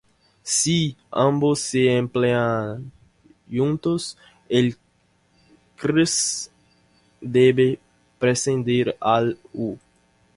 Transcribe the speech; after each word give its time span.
Si 0.57 0.97
ambos 1.11 1.59
se 1.59 1.95
emplean 1.95 2.91
juntos, 3.47 4.17
el 4.49 4.75
'crs' 5.77 6.49
debe 7.21 7.77
preceder 8.17 8.97
al 8.99 9.37
'u'. 9.53 9.77